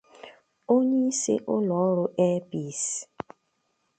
onyeisi 0.73 1.33
ụlọọrụ 1.55 2.03
'Air 2.11 2.41
Peace' 2.49 2.97